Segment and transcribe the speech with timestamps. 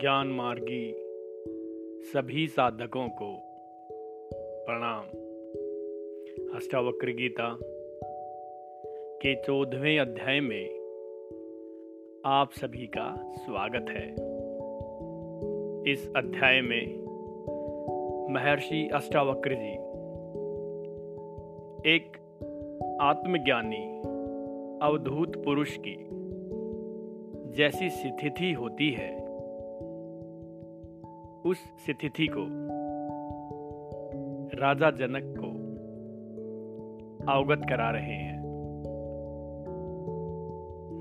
[0.00, 0.94] ज्ञान मार्गी
[2.02, 3.42] सभी साधकों को
[4.66, 5.04] प्रणाम।
[6.56, 7.58] अष्टावक्र गीता
[9.22, 10.66] के चौदहवें अध्याय में
[12.24, 14.12] आप सभी का स्वागत है।
[15.92, 16.86] इस अध्याय में
[18.32, 19.72] महर्षि अष्टावक्र जी
[21.90, 22.12] एक
[23.00, 24.00] आत्मज्ञानी
[24.82, 25.96] अवधूत पुरुष की
[27.56, 29.19] जैसी स्थिति होती है
[31.44, 32.46] उस स्थिति को
[34.60, 35.48] राजा जनक को
[37.32, 38.40] अवगत करा रहे हैं।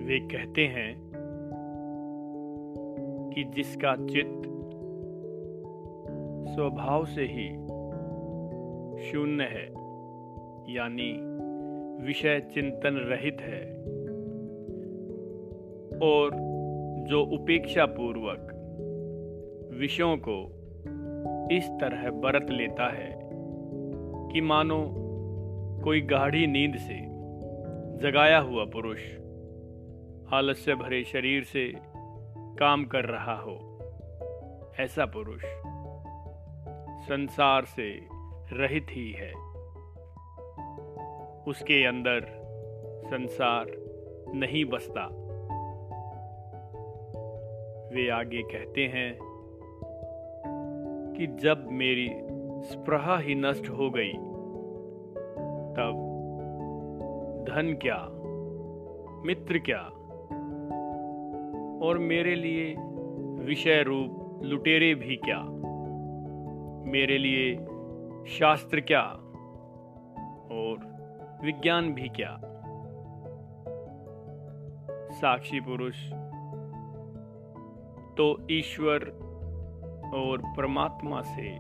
[0.06, 1.12] वे कहते हैं
[3.36, 4.50] कि जिसका चित्त
[6.54, 7.50] स्वभाव से ही
[9.12, 9.66] शून्य है,
[10.76, 11.12] यानी
[12.06, 13.66] विषय चिंतन रहित है,
[16.00, 16.31] और
[17.08, 18.56] जो उपेक्षा पूर्वक
[19.80, 20.38] विषयों को
[21.52, 23.19] इस तरह बरत लेता है
[24.33, 24.95] कि मानो
[25.83, 26.97] कोई गाढ़ी नींद से
[27.97, 29.00] जगाया हुआ पुरुष
[30.33, 31.73] आलस्य भरे शरीर से
[32.59, 33.55] काम कर रहा हो,
[34.80, 35.45] ऐसा पुरुष
[37.07, 37.89] संसार से
[38.53, 39.31] रहित ही है।
[41.47, 42.27] उसके अंदर
[43.05, 43.66] संसार
[44.35, 45.07] नहीं बसता।
[47.95, 49.28] वे आगे कहते हैं
[51.20, 52.09] कि जब मेरी
[52.62, 54.14] स्प्रहा ही नष्ट हो गई,
[55.75, 56.06] तब
[57.50, 57.98] धन क्या,
[59.25, 59.80] मित्र क्या,
[61.88, 62.75] और मेरे लिए
[63.45, 65.44] विषय रूप लुटेरे भी क्या,
[66.92, 67.56] मेरे लिए
[68.28, 69.03] शास्त्र क्या,
[70.56, 70.78] और
[71.44, 72.40] विज्ञान भी क्या।
[75.12, 75.95] साक्षी पुरुष
[78.17, 79.28] तो ईश्वर
[80.14, 81.56] और परमात्मा से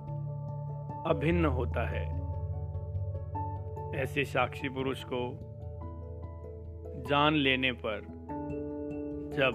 [1.05, 2.19] अभिन्न होता है।
[3.95, 5.39] ऐसे साक्षी पुरुष को
[7.09, 8.01] जान लेने पर
[9.33, 9.51] जब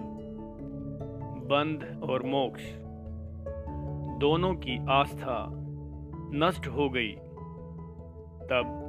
[1.46, 2.62] बंध और मोक्ष
[4.20, 5.50] दोनों की आस्था
[6.32, 7.12] नष्ट हो गई,
[8.50, 8.80] तब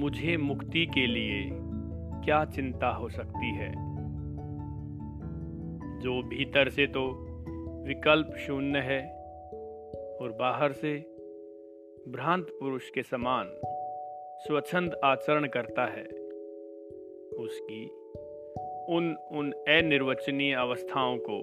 [0.00, 1.50] मुझे मुक्ति के लिए
[2.24, 3.86] क्या चिंता हो सकती है?
[6.00, 7.25] जो भीतर से तो
[7.86, 9.02] विकल्प शून्य है
[10.20, 10.96] और बाहर से
[12.08, 13.60] भ्रांत पुरुष के समान
[14.38, 16.04] स्वच्छंद आचरण करता है।
[17.36, 17.86] उसकी
[18.94, 21.38] उन उन अनिर्वचनीय अवस्थाओं को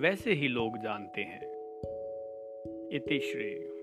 [0.00, 1.46] वैसे ही लोग जानते हैं।
[2.92, 3.77] इति श्रेय।